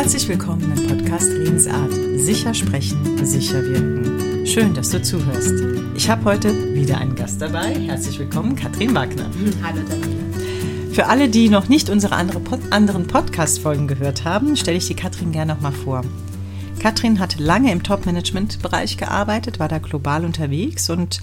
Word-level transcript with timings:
Herzlich 0.00 0.28
willkommen 0.28 0.62
im 0.76 0.86
Podcast 0.86 1.28
Redensart. 1.28 1.92
Sicher 2.18 2.54
sprechen, 2.54 3.26
sicher 3.26 3.60
wirken. 3.64 4.46
Schön, 4.46 4.72
dass 4.72 4.90
du 4.90 5.02
zuhörst. 5.02 5.54
Ich 5.96 6.08
habe 6.08 6.24
heute 6.24 6.72
wieder 6.72 6.98
einen 6.98 7.16
Gast 7.16 7.42
dabei. 7.42 7.74
Herzlich 7.74 8.16
willkommen, 8.20 8.54
Katrin 8.54 8.94
Wagner. 8.94 9.28
Hallo 9.60 9.80
Daniela. 9.88 10.92
Für 10.92 11.06
alle, 11.06 11.28
die 11.28 11.48
noch 11.48 11.68
nicht 11.68 11.90
unsere 11.90 12.14
andere 12.14 12.38
Pod 12.38 12.60
anderen 12.70 13.08
Podcast-Folgen 13.08 13.88
gehört 13.88 14.24
haben, 14.24 14.54
stelle 14.56 14.76
ich 14.78 14.86
die 14.86 14.94
Katrin 14.94 15.32
gerne 15.32 15.54
nochmal 15.54 15.72
vor. 15.72 16.04
Katrin 16.78 17.18
hat 17.18 17.40
lange 17.40 17.72
im 17.72 17.82
Top-Management-Bereich 17.82 18.98
gearbeitet, 18.98 19.58
war 19.58 19.66
da 19.66 19.78
global 19.78 20.24
unterwegs 20.24 20.90
und 20.90 21.20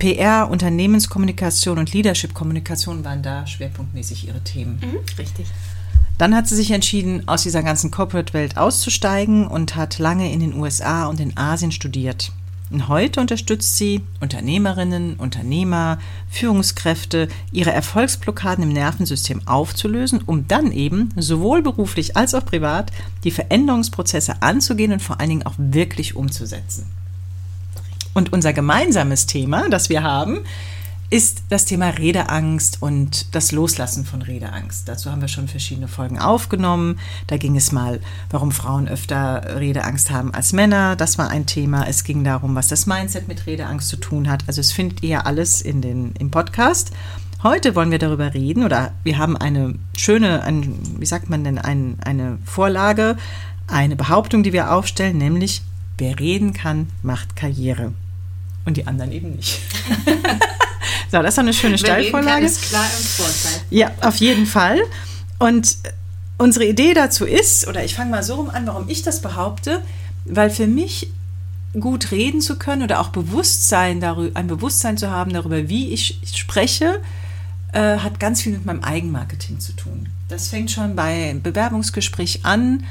PR, 0.00 0.50
Unternehmenskommunikation 0.50 1.78
und 1.78 1.92
Leadership-Kommunikation 1.92 3.04
waren 3.04 3.22
da 3.22 3.46
schwerpunktmäßig 3.46 4.26
ihre 4.26 4.40
Themen. 4.42 4.80
Mhm, 4.80 4.98
richtig. 5.16 5.46
Dann 6.18 6.34
hat 6.34 6.48
sie 6.48 6.56
sich 6.56 6.70
entschieden, 6.70 7.28
aus 7.28 7.42
dieser 7.42 7.62
ganzen 7.62 7.90
Corporate-Welt 7.90 8.56
auszusteigen 8.56 9.46
und 9.46 9.76
hat 9.76 9.98
lange 9.98 10.32
in 10.32 10.40
den 10.40 10.54
USA 10.54 11.06
und 11.06 11.20
in 11.20 11.36
Asien 11.36 11.72
studiert. 11.72 12.32
Und 12.70 12.88
heute 12.88 13.20
unterstützt 13.20 13.76
sie 13.76 14.00
Unternehmerinnen, 14.20 15.14
Unternehmer, 15.14 15.98
Führungskräfte, 16.28 17.28
ihre 17.52 17.70
Erfolgsblockaden 17.70 18.64
im 18.64 18.72
Nervensystem 18.72 19.46
aufzulösen, 19.46 20.22
um 20.26 20.48
dann 20.48 20.72
eben 20.72 21.10
sowohl 21.16 21.62
beruflich 21.62 22.16
als 22.16 22.34
auch 22.34 22.44
privat 22.44 22.90
die 23.22 23.30
Veränderungsprozesse 23.30 24.42
anzugehen 24.42 24.92
und 24.92 25.02
vor 25.02 25.20
allen 25.20 25.30
Dingen 25.30 25.46
auch 25.46 25.54
wirklich 25.58 26.16
umzusetzen. 26.16 26.86
Und 28.14 28.32
unser 28.32 28.52
gemeinsames 28.52 29.26
Thema, 29.26 29.68
das 29.68 29.90
wir 29.90 30.02
haben, 30.02 30.40
ist 31.08 31.44
das 31.48 31.64
Thema 31.64 31.90
Redeangst 31.90 32.82
und 32.82 33.34
das 33.34 33.52
Loslassen 33.52 34.04
von 34.04 34.22
Redeangst. 34.22 34.88
Dazu 34.88 35.10
haben 35.10 35.20
wir 35.20 35.28
schon 35.28 35.46
verschiedene 35.48 35.88
Folgen 35.88 36.18
aufgenommen. 36.18 36.98
Da 37.28 37.36
ging 37.36 37.56
es 37.56 37.70
mal, 37.70 38.00
warum 38.30 38.50
Frauen 38.50 38.88
öfter 38.88 39.58
Redeangst 39.60 40.10
haben 40.10 40.34
als 40.34 40.52
Männer. 40.52 40.96
Das 40.96 41.18
war 41.18 41.28
ein 41.28 41.46
Thema. 41.46 41.86
Es 41.86 42.02
ging 42.02 42.24
darum, 42.24 42.54
was 42.54 42.68
das 42.68 42.86
Mindset 42.86 43.28
mit 43.28 43.46
Redeangst 43.46 43.88
zu 43.88 43.96
tun 43.96 44.28
hat. 44.28 44.44
Also 44.48 44.60
es 44.60 44.72
findet 44.72 45.02
ihr 45.02 45.26
alles 45.26 45.62
in 45.62 45.80
den, 45.80 46.12
im 46.18 46.30
Podcast. 46.30 46.90
Heute 47.42 47.74
wollen 47.74 47.90
wir 47.90 47.98
darüber 47.98 48.34
reden 48.34 48.64
oder 48.64 48.92
wir 49.04 49.18
haben 49.18 49.36
eine 49.36 49.74
schöne, 49.96 50.42
ein, 50.42 50.98
wie 50.98 51.06
sagt 51.06 51.30
man 51.30 51.44
denn, 51.44 51.58
ein, 51.58 51.98
eine 52.04 52.38
Vorlage, 52.44 53.16
eine 53.68 53.94
Behauptung, 53.94 54.42
die 54.42 54.52
wir 54.52 54.72
aufstellen, 54.72 55.18
nämlich 55.18 55.62
wer 55.98 56.18
reden 56.18 56.52
kann, 56.52 56.88
macht 57.02 57.36
Karriere. 57.36 57.92
Und 58.66 58.76
die 58.76 58.86
anderen 58.86 59.12
eben 59.12 59.36
nicht. 59.36 59.60
So, 61.10 61.22
das 61.22 61.34
ist 61.34 61.38
eine 61.38 61.52
schöne 61.52 61.78
Steilvorlage. 61.78 62.46
ist 62.46 62.62
klar 62.62 62.84
im 62.84 63.04
Vorteil. 63.04 63.60
Ja, 63.70 63.92
auf 64.00 64.16
jeden 64.16 64.46
Fall. 64.46 64.80
Und 65.38 65.76
unsere 66.38 66.66
Idee 66.66 66.94
dazu 66.94 67.24
ist, 67.24 67.68
oder 67.68 67.84
ich 67.84 67.94
fange 67.94 68.10
mal 68.10 68.22
so 68.22 68.34
rum 68.34 68.50
an, 68.50 68.66
warum 68.66 68.88
ich 68.88 69.02
das 69.02 69.22
behaupte, 69.22 69.82
weil 70.24 70.50
für 70.50 70.66
mich 70.66 71.10
gut 71.78 72.10
reden 72.10 72.40
zu 72.40 72.58
können 72.58 72.82
oder 72.82 73.00
auch 73.00 73.10
Bewusstsein 73.10 74.00
darüber, 74.00 74.38
ein 74.38 74.46
Bewusstsein 74.46 74.96
zu 74.96 75.10
haben 75.10 75.32
darüber, 75.32 75.68
wie 75.68 75.92
ich 75.92 76.20
spreche, 76.34 77.00
äh, 77.72 77.98
hat 77.98 78.18
ganz 78.18 78.42
viel 78.42 78.52
mit 78.52 78.66
meinem 78.66 78.82
Eigenmarketing 78.82 79.60
zu 79.60 79.72
tun. 79.74 80.08
Das 80.28 80.48
fängt 80.48 80.70
schon 80.70 80.96
bei 80.96 81.36
Bewerbungsgespräch 81.40 82.40
an 82.44 82.84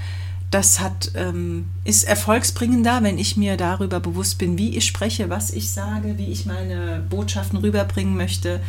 das 0.52 0.80
hat, 0.80 1.12
ähm, 1.16 1.66
ist 1.84 2.04
erfolgsbringender, 2.04 3.04
wenn 3.04 3.18
ich 3.18 3.36
mir 3.36 3.58
darüber 3.58 4.00
bewusst 4.00 4.38
bin, 4.38 4.58
wie 4.58 4.78
ich 4.78 4.86
spreche, 4.86 5.30
was 5.30 5.52
ich 5.52 5.72
sage, 5.72 6.18
wie 6.18 6.28
ich 6.28 6.46
meine 6.46 7.04
Botschaften 7.10 7.60
rüberbringen 7.60 8.16
möchte. 8.16 8.62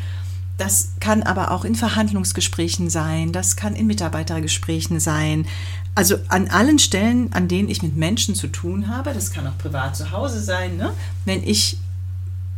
Das 0.59 0.93
kann 1.01 1.23
aber 1.23 1.51
auch 1.51 1.65
in 1.65 1.75
Verhandlungsgesprächen 1.75 2.89
sein, 2.89 3.33
das 3.33 3.57
kann 3.57 3.77
in 3.77 3.87
Mitarbeitergesprächen 3.87 5.01
sein. 5.01 5.47
Also 5.95 6.17
an 6.29 6.49
allen 6.49 6.79
Stellen, 6.79 7.33
an 7.33 7.47
denen 7.47 7.69
ich 7.69 7.83
mit 7.83 7.95
Menschen 7.95 8.35
zu 8.35 8.49
tun 8.49 8.89
habe, 8.89 9.13
das 9.13 9.33
kann 9.33 9.47
auch 9.47 9.59
privat 9.59 9.97
zu 9.97 10.11
Hause 10.11 10.41
sein, 10.41 10.77
ne? 10.77 10.93
wenn 11.25 11.43
ich 11.43 11.79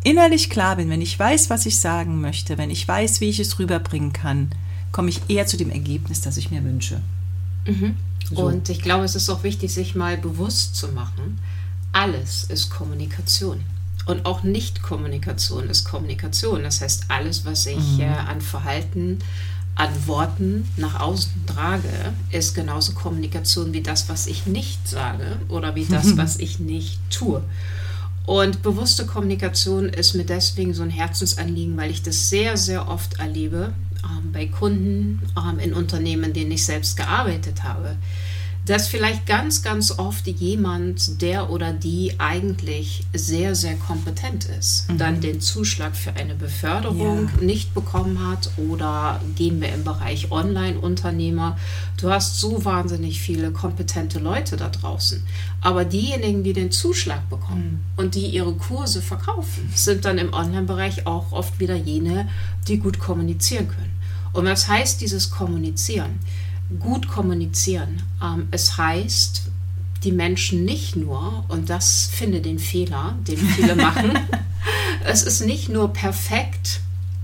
innerlich 0.04 0.48
klar 0.48 0.76
bin, 0.76 0.90
wenn 0.90 1.02
ich 1.02 1.18
weiß, 1.18 1.50
was 1.50 1.66
ich 1.66 1.80
sagen 1.80 2.20
möchte, 2.20 2.56
wenn 2.56 2.70
ich 2.70 2.86
weiß, 2.86 3.20
wie 3.20 3.28
ich 3.28 3.40
es 3.40 3.58
rüberbringen 3.58 4.12
kann, 4.12 4.50
komme 4.92 5.10
ich 5.10 5.20
eher 5.28 5.46
zu 5.46 5.56
dem 5.56 5.70
Ergebnis, 5.70 6.20
das 6.20 6.36
ich 6.36 6.50
mir 6.50 6.62
wünsche. 6.64 7.00
Mhm. 7.68 7.96
So. 8.30 8.42
Und 8.42 8.68
ich 8.68 8.82
glaube, 8.82 9.04
es 9.04 9.14
ist 9.14 9.30
auch 9.30 9.42
wichtig, 9.42 9.72
sich 9.72 9.94
mal 9.94 10.16
bewusst 10.16 10.76
zu 10.76 10.88
machen, 10.88 11.38
alles 11.92 12.44
ist 12.44 12.70
Kommunikation. 12.70 13.60
Und 14.06 14.24
auch 14.26 14.42
Nicht-Kommunikation 14.42 15.68
ist 15.68 15.84
Kommunikation. 15.84 16.62
Das 16.62 16.80
heißt, 16.80 17.04
alles, 17.08 17.44
was 17.44 17.66
ich 17.66 17.96
mhm. 17.98 18.00
äh, 18.00 18.06
an 18.06 18.40
Verhalten, 18.40 19.18
an 19.74 19.90
Worten 20.06 20.66
nach 20.76 20.98
außen 20.98 21.46
trage, 21.46 22.12
ist 22.30 22.54
genauso 22.54 22.92
Kommunikation 22.92 23.72
wie 23.72 23.80
das, 23.80 24.08
was 24.08 24.26
ich 24.26 24.46
nicht 24.46 24.88
sage 24.88 25.38
oder 25.48 25.74
wie 25.74 25.84
das, 25.84 26.16
was 26.16 26.38
ich 26.38 26.58
nicht 26.58 26.98
tue. 27.10 27.42
Und 28.26 28.62
bewusste 28.62 29.06
Kommunikation 29.06 29.88
ist 29.88 30.14
mir 30.14 30.24
deswegen 30.24 30.74
so 30.74 30.82
ein 30.82 30.90
Herzensanliegen, 30.90 31.76
weil 31.76 31.90
ich 31.90 32.02
das 32.02 32.28
sehr, 32.28 32.58
sehr 32.58 32.88
oft 32.88 33.18
erlebe, 33.20 33.72
bei 34.32 34.46
Kunden, 34.46 35.22
ähm, 35.36 35.58
in 35.58 35.72
Unternehmen, 35.72 36.24
in 36.24 36.32
denen 36.32 36.52
ich 36.52 36.64
selbst 36.64 36.96
gearbeitet 36.96 37.62
habe, 37.62 37.96
dass 38.68 38.88
vielleicht 38.88 39.24
ganz, 39.24 39.62
ganz 39.62 39.98
oft 39.98 40.26
jemand, 40.26 41.22
der 41.22 41.50
oder 41.50 41.72
die 41.72 42.12
eigentlich 42.18 43.02
sehr, 43.14 43.54
sehr 43.54 43.76
kompetent 43.76 44.44
ist, 44.44 44.90
mhm. 44.90 44.98
dann 44.98 45.20
den 45.20 45.40
Zuschlag 45.40 45.96
für 45.96 46.14
eine 46.16 46.34
Beförderung 46.34 47.30
ja. 47.38 47.44
nicht 47.44 47.72
bekommen 47.72 48.28
hat 48.28 48.50
oder 48.58 49.20
gehen 49.36 49.60
wir 49.62 49.72
im 49.72 49.84
Bereich 49.84 50.30
Online-Unternehmer. 50.30 51.56
Du 51.98 52.10
hast 52.10 52.40
so 52.40 52.64
wahnsinnig 52.64 53.20
viele 53.20 53.52
kompetente 53.52 54.18
Leute 54.18 54.56
da 54.56 54.68
draußen. 54.68 55.22
Aber 55.62 55.86
diejenigen, 55.86 56.44
die 56.44 56.52
den 56.52 56.70
Zuschlag 56.70 57.28
bekommen 57.30 57.80
mhm. 57.96 58.02
und 58.02 58.14
die 58.14 58.26
ihre 58.26 58.52
Kurse 58.52 59.00
verkaufen, 59.00 59.70
sind 59.74 60.04
dann 60.04 60.18
im 60.18 60.34
Online-Bereich 60.34 61.06
auch 61.06 61.32
oft 61.32 61.58
wieder 61.58 61.76
jene, 61.76 62.28
die 62.66 62.78
gut 62.78 62.98
kommunizieren 62.98 63.68
können. 63.68 63.97
Und 64.38 64.46
was 64.46 64.68
heißt 64.68 65.00
dieses 65.00 65.30
Kommunizieren? 65.30 66.20
Gut 66.78 67.08
kommunizieren. 67.08 68.00
Ähm, 68.22 68.46
es 68.52 68.78
heißt, 68.78 69.42
die 70.04 70.12
Menschen 70.12 70.64
nicht 70.64 70.94
nur, 70.94 71.44
und 71.48 71.68
das 71.68 72.08
finde 72.12 72.40
den 72.40 72.60
Fehler, 72.60 73.16
den 73.26 73.36
viele 73.36 73.74
machen, 73.88 74.16
es 75.04 75.24
ist 75.24 75.44
nicht 75.44 75.70
nur 75.70 75.92
perfekt, 75.92 76.78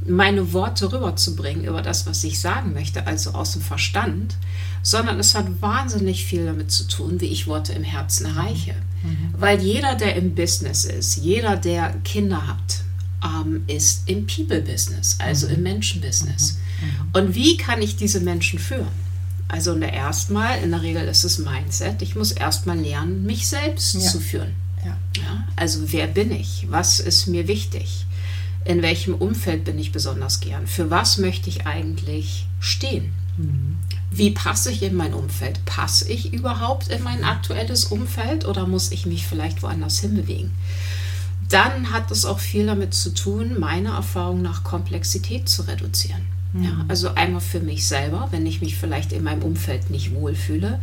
meine 0.05 0.53
Worte 0.53 0.93
rüberzubringen 0.93 1.65
über 1.65 1.83
das, 1.83 2.05
was 2.05 2.25
ich 2.25 2.41
sagen 2.41 2.73
möchte, 2.73 3.07
also 3.07 3.31
aus 3.31 3.53
dem 3.53 3.63
Verstand, 3.63 4.35
sondern 4.83 5.21
es 5.21 5.37
hat 5.37 5.63
wahnsinnig 5.63 6.25
viel 6.25 6.45
damit 6.45 6.73
zu 6.73 6.83
tun, 6.89 7.21
wie 7.21 7.27
ich 7.27 7.47
Worte 7.47 7.75
im 7.75 7.85
Herzen 7.85 8.27
erreiche. 8.27 8.75
Mhm. 9.05 9.35
Weil 9.39 9.63
jeder, 9.63 9.95
der 9.95 10.17
im 10.17 10.35
Business 10.35 10.85
ist, 10.85 11.15
jeder, 11.19 11.57
der 11.57 11.95
Kinder 12.03 12.49
hat, 12.49 12.83
ähm, 13.25 13.65
ist 13.67 14.09
im 14.09 14.27
People-Business, 14.27 15.17
also 15.19 15.49
mhm. 15.49 15.55
im 15.55 15.63
Menschen-Business. 15.63 16.59
Mhm. 16.81 16.87
mhm. 16.87 17.09
Und 17.13 17.35
wie 17.35 17.57
kann 17.57 17.83
ich 17.83 17.97
diese 17.97 18.21
Menschen 18.21 18.59
führen? 18.59 19.05
Also 19.49 19.73
in 19.73 19.81
der 19.81 19.93
erstmal, 19.93 20.63
in 20.63 20.71
der 20.71 20.83
Regel 20.83 21.07
ist 21.07 21.25
es 21.25 21.39
Mindset. 21.39 22.03
Ich 22.03 22.17
muss 22.17 22.33
erstmal 22.33 22.79
lernen, 22.79 23.25
mich 23.25 23.47
selbst 23.47 23.95
ja. 23.95 24.01
zu 24.01 24.21
führen. 24.21 24.55
Ja. 24.85 24.97
ja. 25.17 25.47
Also 25.57 25.93
wer 25.93 26.07
bin 26.07 26.33
ich? 26.33 26.67
Was 26.71 27.01
ist 27.01 27.27
mir 27.27 27.47
wichtig? 27.47 28.07
In 28.65 28.83
welchem 28.83 29.15
Umfeld 29.15 29.65
bin 29.65 29.79
ich 29.79 29.93
besonders 29.93 30.41
gern? 30.41 30.67
Für 30.67 30.91
was 30.91 31.19
möchte 31.19 31.51
ich 31.51 31.67
eigentlich 31.67 32.47
stehen? 32.59 33.13
Mhm. 33.37 33.77
Wie 34.11 34.31
passe 34.31 34.71
ich 34.71 34.83
in 34.83 34.95
mein 34.95 35.13
Umfeld? 35.13 35.65
Passe 35.67 36.11
ich 36.11 36.33
überhaupt 36.33 36.89
in 36.89 37.03
mein 37.03 37.25
aktuelles 37.25 37.85
Umfeld 37.85 38.47
oder 38.47 38.67
muss 38.67 38.93
ich 38.93 39.07
mich 39.07 39.27
vielleicht 39.27 39.63
woanders 39.63 40.01
hinbewegen? 40.01 40.53
Dann 41.55 41.93
hat 41.93 42.11
es 42.11 42.25
auch 42.25 42.41
viel 42.41 42.67
damit 42.67 42.95
zu 42.95 43.15
tun, 43.15 43.59
meiner 43.59 43.95
Erfahrung 43.95 44.43
nach 44.43 44.65
Komplexität 44.65 45.49
zu 45.49 45.63
reduzieren. 45.63 46.23
Ja, 46.55 46.71
mhm. 46.71 46.85
also 46.89 47.15
einmal 47.15 47.41
für 47.41 47.61
mich 47.61 47.87
selber, 47.87 48.29
wenn 48.31 48.47
ich 48.47 48.61
mich 48.61 48.77
vielleicht 48.77 49.13
in 49.13 49.25
meinem 49.25 49.43
Umfeld 49.43 49.91
nicht 49.91 50.15
wohlfühle, 50.15 50.81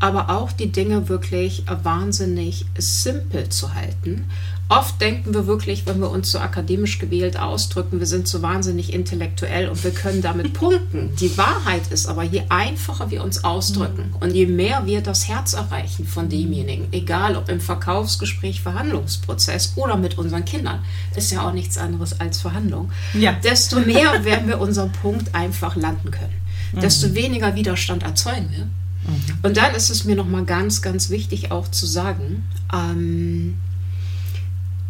aber 0.00 0.30
auch 0.30 0.52
die 0.52 0.70
Dinge 0.70 1.08
wirklich 1.08 1.64
wahnsinnig 1.82 2.66
simpel 2.76 3.48
zu 3.48 3.74
halten 3.74 4.26
Oft 4.70 5.00
denken 5.00 5.32
wir 5.32 5.46
wirklich, 5.46 5.86
wenn 5.86 5.98
wir 5.98 6.10
uns 6.10 6.30
so 6.30 6.38
akademisch 6.40 6.98
gewählt 6.98 7.38
ausdrücken, 7.38 8.00
wir 8.00 8.06
sind 8.06 8.28
so 8.28 8.42
wahnsinnig 8.42 8.92
intellektuell 8.92 9.70
und 9.70 9.82
wir 9.82 9.92
können 9.92 10.20
damit 10.20 10.52
punkten. 10.52 11.16
Die 11.18 11.38
Wahrheit 11.38 11.90
ist 11.90 12.06
aber, 12.06 12.22
je 12.22 12.42
einfacher 12.50 13.10
wir 13.10 13.24
uns 13.24 13.44
ausdrücken 13.44 14.12
und 14.20 14.34
je 14.34 14.44
mehr 14.44 14.84
wir 14.84 15.00
das 15.00 15.26
Herz 15.26 15.54
erreichen 15.54 16.06
von 16.06 16.28
demjenigen, 16.28 16.88
egal 16.92 17.36
ob 17.36 17.48
im 17.48 17.60
Verkaufsgespräch, 17.60 18.60
Verhandlungsprozess 18.60 19.72
oder 19.76 19.96
mit 19.96 20.18
unseren 20.18 20.44
Kindern, 20.44 20.84
ist 21.16 21.32
ja 21.32 21.48
auch 21.48 21.54
nichts 21.54 21.78
anderes 21.78 22.20
als 22.20 22.38
Verhandlung, 22.38 22.90
ja. 23.14 23.32
desto 23.32 23.80
mehr 23.80 24.22
werden 24.24 24.48
wir 24.48 24.60
unseren 24.60 24.92
Punkt 24.92 25.34
einfach 25.34 25.76
landen 25.76 26.10
können. 26.10 26.34
Desto 26.72 27.08
mhm. 27.08 27.14
weniger 27.14 27.54
Widerstand 27.54 28.02
erzeugen 28.02 28.48
wir. 28.50 28.68
Mhm. 29.06 29.38
Und 29.42 29.56
dann 29.56 29.74
ist 29.74 29.90
es 29.90 30.04
mir 30.04 30.16
nochmal 30.16 30.44
ganz, 30.44 30.82
ganz 30.82 31.10
wichtig 31.10 31.50
auch 31.50 31.68
zu 31.68 31.86
sagen, 31.86 32.44
ähm, 32.72 33.58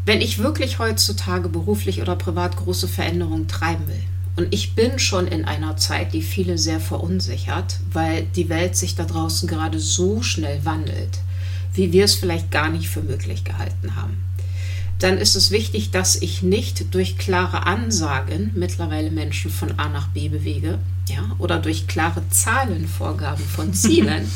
wenn 0.07 0.21
ich 0.23 0.39
wirklich 0.39 0.79
heutzutage 0.79 1.51
beruflich 1.51 2.01
oder 2.01 2.17
privat 2.17 2.57
große 2.57 2.89
Veränderungen 2.89 3.47
treiben 3.47 3.87
will 3.89 4.03
Und 4.37 4.55
ich 4.55 4.75
bin 4.75 4.99
schon 4.99 5.27
in 5.27 5.45
einer 5.45 5.77
Zeit, 5.77 6.15
die 6.15 6.23
viele 6.23 6.57
sehr 6.57 6.81
verunsichert, 6.81 7.81
weil 7.93 8.25
die 8.35 8.49
Welt 8.49 8.75
sich 8.75 8.95
da 8.95 9.05
draußen 9.05 9.47
gerade 9.49 9.79
so 9.79 10.23
schnell 10.23 10.65
wandelt, 10.65 11.19
wie 11.75 11.93
wir 11.93 12.07
es 12.07 12.15
vielleicht 12.15 12.51
gar 12.51 12.71
nicht 12.71 12.89
für 12.89 13.03
möglich 13.03 13.45
gehalten 13.45 13.97
haben. 13.97 14.28
Dann 14.99 15.19
ist 15.19 15.37
es 15.37 15.51
wichtig, 15.51 15.91
dass 15.91 16.17
ich 16.17 16.43
nicht 16.43 16.93
durch 16.95 17.19
klare 17.19 17.67
Ansagen 17.67 18.51
mittlerweile 18.55 19.11
Menschen 19.11 19.51
von 19.51 19.79
A 19.79 19.89
nach 19.89 20.09
B 20.09 20.29
bewege, 20.29 20.79
ja, 21.09 21.37
oder 21.39 21.59
durch 21.59 21.87
klare 21.87 22.23
Zahlenvorgaben 22.31 23.45
von 23.45 23.73
Zielen, 23.75 24.31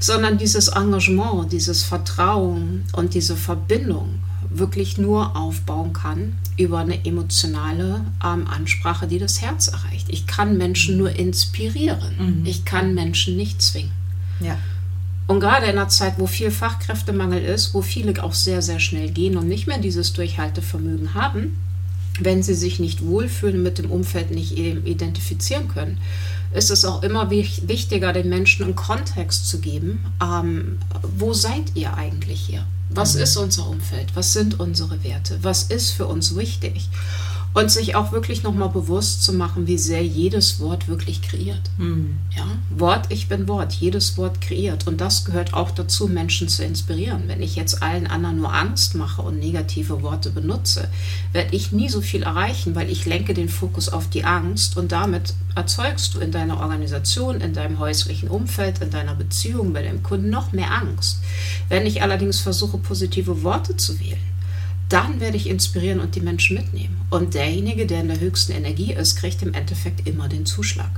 sondern 0.00 0.36
dieses 0.36 0.68
Engagement, 0.68 1.52
dieses 1.52 1.82
Vertrauen 1.82 2.84
und 2.92 3.14
diese 3.14 3.36
Verbindung 3.36 4.20
wirklich 4.50 4.98
nur 4.98 5.36
aufbauen 5.36 5.92
kann 5.92 6.36
über 6.56 6.78
eine 6.78 7.04
emotionale 7.04 8.02
ähm, 8.24 8.46
Ansprache, 8.46 9.06
die 9.06 9.18
das 9.18 9.40
Herz 9.40 9.68
erreicht. 9.68 10.06
Ich 10.10 10.26
kann 10.26 10.56
Menschen 10.56 10.96
nur 10.96 11.10
inspirieren. 11.10 12.40
Mhm. 12.40 12.46
Ich 12.46 12.64
kann 12.64 12.94
Menschen 12.94 13.36
nicht 13.36 13.60
zwingen. 13.60 13.90
Ja. 14.40 14.56
Und 15.26 15.40
gerade 15.40 15.66
in 15.66 15.72
einer 15.72 15.88
Zeit, 15.88 16.14
wo 16.18 16.26
viel 16.26 16.50
Fachkräftemangel 16.50 17.42
ist, 17.42 17.72
wo 17.72 17.80
viele 17.80 18.22
auch 18.22 18.34
sehr, 18.34 18.60
sehr 18.60 18.78
schnell 18.78 19.10
gehen 19.10 19.36
und 19.36 19.48
nicht 19.48 19.66
mehr 19.66 19.78
dieses 19.78 20.12
Durchhaltevermögen 20.12 21.14
haben, 21.14 21.58
wenn 22.20 22.42
sie 22.42 22.54
sich 22.54 22.78
nicht 22.78 23.04
wohlfühlen, 23.04 23.62
mit 23.62 23.78
dem 23.78 23.90
Umfeld 23.90 24.30
nicht 24.30 24.56
identifizieren 24.56 25.68
können, 25.68 25.98
ist 26.52 26.70
es 26.70 26.84
auch 26.84 27.02
immer 27.02 27.30
wichtiger, 27.30 28.12
den 28.12 28.28
Menschen 28.28 28.64
einen 28.64 28.76
Kontext 28.76 29.48
zu 29.48 29.60
geben. 29.60 30.04
Ähm, 30.22 30.78
wo 31.18 31.32
seid 31.32 31.72
ihr 31.74 31.94
eigentlich 31.94 32.40
hier? 32.40 32.64
Was 32.90 33.16
mhm. 33.16 33.22
ist 33.22 33.36
unser 33.36 33.68
Umfeld? 33.68 34.14
Was 34.14 34.32
sind 34.32 34.60
unsere 34.60 35.02
Werte? 35.02 35.38
Was 35.42 35.64
ist 35.64 35.90
für 35.90 36.06
uns 36.06 36.36
wichtig? 36.36 36.88
Und 37.54 37.70
sich 37.70 37.94
auch 37.94 38.10
wirklich 38.10 38.42
nochmal 38.42 38.68
bewusst 38.68 39.22
zu 39.22 39.32
machen, 39.32 39.66
wie 39.68 39.78
sehr 39.78 40.04
jedes 40.04 40.58
Wort 40.58 40.88
wirklich 40.88 41.22
kreiert. 41.22 41.62
Mhm. 41.78 42.16
Ja, 42.36 42.46
Wort, 42.76 43.06
ich 43.10 43.28
bin 43.28 43.46
Wort, 43.46 43.72
jedes 43.72 44.18
Wort 44.18 44.40
kreiert. 44.40 44.88
Und 44.88 45.00
das 45.00 45.24
gehört 45.24 45.54
auch 45.54 45.70
dazu, 45.70 46.08
Menschen 46.08 46.48
zu 46.48 46.64
inspirieren. 46.64 47.22
Wenn 47.28 47.42
ich 47.42 47.54
jetzt 47.54 47.80
allen 47.80 48.08
anderen 48.08 48.38
nur 48.38 48.52
Angst 48.52 48.96
mache 48.96 49.22
und 49.22 49.38
negative 49.38 50.02
Worte 50.02 50.30
benutze, 50.30 50.88
werde 51.32 51.54
ich 51.54 51.70
nie 51.70 51.88
so 51.88 52.00
viel 52.00 52.24
erreichen, 52.24 52.74
weil 52.74 52.90
ich 52.90 53.06
lenke 53.06 53.34
den 53.34 53.48
Fokus 53.48 53.88
auf 53.88 54.10
die 54.10 54.24
Angst 54.24 54.76
und 54.76 54.90
damit 54.90 55.34
erzeugst 55.54 56.14
du 56.14 56.18
in 56.18 56.32
deiner 56.32 56.58
Organisation, 56.58 57.40
in 57.40 57.52
deinem 57.52 57.78
häuslichen 57.78 58.28
Umfeld, 58.28 58.82
in 58.82 58.90
deiner 58.90 59.14
Beziehung, 59.14 59.72
bei 59.72 59.82
deinem 59.82 60.02
Kunden 60.02 60.30
noch 60.30 60.52
mehr 60.52 60.72
Angst. 60.72 61.20
Wenn 61.68 61.86
ich 61.86 62.02
allerdings 62.02 62.40
versuche, 62.40 62.78
positive 62.78 63.42
Worte 63.42 63.76
zu 63.76 64.00
wählen, 64.00 64.18
dann 64.88 65.20
werde 65.20 65.36
ich 65.36 65.48
inspirieren 65.48 66.00
und 66.00 66.14
die 66.14 66.20
Menschen 66.20 66.56
mitnehmen. 66.56 67.00
Und 67.10 67.34
derjenige, 67.34 67.86
der 67.86 68.00
in 68.00 68.08
der 68.08 68.20
höchsten 68.20 68.52
Energie 68.52 68.92
ist, 68.92 69.16
kriegt 69.16 69.42
im 69.42 69.54
Endeffekt 69.54 70.06
immer 70.06 70.28
den 70.28 70.46
Zuschlag. 70.46 70.90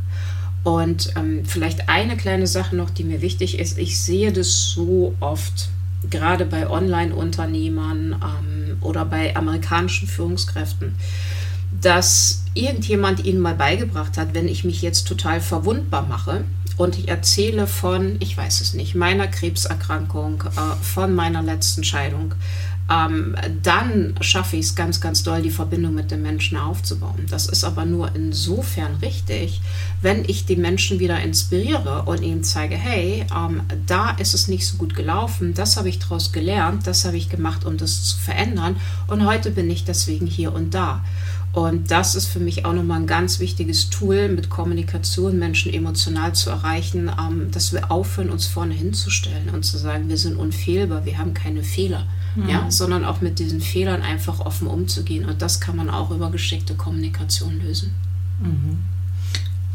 Und 0.64 1.12
ähm, 1.16 1.44
vielleicht 1.44 1.88
eine 1.88 2.16
kleine 2.16 2.46
Sache 2.46 2.74
noch, 2.74 2.90
die 2.90 3.04
mir 3.04 3.22
wichtig 3.22 3.58
ist. 3.58 3.78
Ich 3.78 4.00
sehe 4.00 4.32
das 4.32 4.70
so 4.70 5.14
oft, 5.20 5.68
gerade 6.10 6.44
bei 6.44 6.68
Online-Unternehmern 6.68 8.16
ähm, 8.22 8.78
oder 8.80 9.04
bei 9.04 9.36
amerikanischen 9.36 10.08
Führungskräften, 10.08 10.96
dass 11.80 12.42
irgendjemand 12.54 13.24
ihnen 13.24 13.40
mal 13.40 13.54
beigebracht 13.54 14.18
hat, 14.18 14.34
wenn 14.34 14.48
ich 14.48 14.64
mich 14.64 14.82
jetzt 14.82 15.06
total 15.06 15.40
verwundbar 15.40 16.06
mache 16.06 16.44
und 16.76 16.98
ich 16.98 17.08
erzähle 17.08 17.66
von, 17.66 18.16
ich 18.20 18.36
weiß 18.36 18.60
es 18.60 18.74
nicht, 18.74 18.94
meiner 18.94 19.28
Krebserkrankung, 19.28 20.42
äh, 20.42 20.84
von 20.84 21.14
meiner 21.14 21.42
letzten 21.42 21.84
Scheidung, 21.84 22.34
ähm, 22.88 23.34
dann 23.62 24.14
schaffe 24.20 24.56
ich 24.56 24.66
es 24.66 24.74
ganz, 24.76 25.00
ganz 25.00 25.24
doll, 25.24 25.42
die 25.42 25.50
Verbindung 25.50 25.94
mit 25.94 26.10
den 26.10 26.22
Menschen 26.22 26.56
aufzubauen. 26.56 27.26
Das 27.28 27.46
ist 27.46 27.64
aber 27.64 27.84
nur 27.84 28.14
insofern 28.14 28.96
richtig, 29.02 29.60
wenn 30.02 30.24
ich 30.24 30.46
die 30.46 30.56
Menschen 30.56 31.00
wieder 31.00 31.20
inspiriere 31.20 32.04
und 32.04 32.22
ihnen 32.22 32.44
zeige, 32.44 32.76
hey, 32.76 33.26
ähm, 33.34 33.62
da 33.86 34.10
ist 34.10 34.34
es 34.34 34.46
nicht 34.46 34.66
so 34.66 34.76
gut 34.76 34.94
gelaufen, 34.94 35.52
das 35.54 35.76
habe 35.76 35.88
ich 35.88 35.98
daraus 35.98 36.32
gelernt, 36.32 36.86
das 36.86 37.04
habe 37.04 37.16
ich 37.16 37.28
gemacht, 37.28 37.64
um 37.64 37.76
das 37.76 38.04
zu 38.04 38.18
verändern 38.18 38.76
und 39.08 39.26
heute 39.26 39.50
bin 39.50 39.68
ich 39.68 39.84
deswegen 39.84 40.26
hier 40.26 40.54
und 40.54 40.74
da. 40.74 41.04
Und 41.52 41.90
das 41.90 42.14
ist 42.14 42.26
für 42.26 42.38
mich 42.38 42.66
auch 42.66 42.74
nochmal 42.74 43.00
ein 43.00 43.06
ganz 43.06 43.40
wichtiges 43.40 43.88
Tool, 43.88 44.28
mit 44.28 44.50
Kommunikation 44.50 45.38
Menschen 45.38 45.72
emotional 45.72 46.34
zu 46.34 46.50
erreichen, 46.50 47.10
ähm, 47.18 47.50
dass 47.50 47.72
wir 47.72 47.90
aufhören, 47.90 48.30
uns 48.30 48.46
vorne 48.46 48.74
hinzustellen 48.74 49.48
und 49.52 49.64
zu 49.64 49.78
sagen, 49.78 50.08
wir 50.08 50.18
sind 50.18 50.36
unfehlbar, 50.36 51.04
wir 51.04 51.18
haben 51.18 51.34
keine 51.34 51.62
Fehler 51.64 52.06
mhm. 52.36 52.48
ja, 52.48 52.70
sondern 52.70 53.04
auch 53.04 53.20
mit 53.20 53.38
diesen 53.38 53.60
Fehlern 53.60 54.02
einfach 54.02 54.40
offen 54.40 54.66
umzugehen. 54.68 55.24
Und 55.24 55.42
das 55.42 55.60
kann 55.60 55.76
man 55.76 55.90
auch 55.90 56.10
über 56.10 56.30
geschickte 56.30 56.74
Kommunikation 56.74 57.60
lösen. 57.60 57.92
Mhm. 58.40 58.78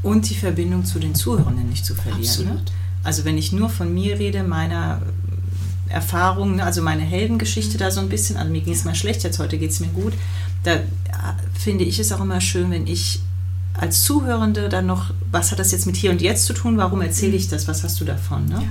Und 0.04 0.30
die 0.30 0.36
Verbindung 0.36 0.86
zu 0.86 1.00
den 1.00 1.14
Zuhörenden 1.14 1.70
nicht 1.70 1.86
zu 1.86 1.94
verlieren. 1.94 2.46
Ne? 2.46 2.62
Also 3.04 3.26
wenn 3.26 3.38
ich 3.38 3.52
nur 3.52 3.70
von 3.70 3.94
mir 3.94 4.18
rede, 4.18 4.44
meiner 4.44 5.02
Erfahrungen, 5.90 6.58
ne, 6.58 6.64
also 6.64 6.82
meine 6.82 7.02
Heldengeschichte 7.02 7.78
da 7.78 7.92
so 7.92 8.00
ein 8.00 8.10
bisschen, 8.10 8.38
also 8.38 8.52
mir 8.52 8.62
ging 8.62 8.74
es 8.74 8.86
mal 8.86 8.96
schlecht, 8.96 9.24
jetzt 9.24 9.40
heute 9.40 9.58
geht 9.58 9.72
es 9.72 9.80
mir 9.80 9.90
gut, 9.90 10.14
da 10.64 10.80
finde 11.54 11.84
ich 11.84 12.00
es 12.00 12.12
auch 12.12 12.22
immer 12.22 12.42
schön, 12.42 12.72
wenn 12.72 12.88
ich 12.88 13.22
als 13.74 14.04
Zuhörende 14.04 14.70
dann 14.70 14.86
noch, 14.86 15.14
was 15.32 15.52
hat 15.52 15.60
das 15.60 15.72
jetzt 15.72 15.86
mit 15.86 15.96
hier 15.96 16.12
und 16.12 16.22
jetzt 16.22 16.46
zu 16.46 16.54
tun, 16.54 16.78
warum 16.78 17.02
erzähle 17.02 17.36
ich 17.36 17.48
das, 17.48 17.68
was 17.68 17.84
hast 17.84 18.00
du 18.00 18.06
davon? 18.06 18.46
Ne? 18.46 18.56
Ja. 18.56 18.64